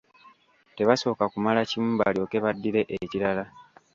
[0.77, 3.43] Tebasooka kumala kimu balyoke baddire ekirala.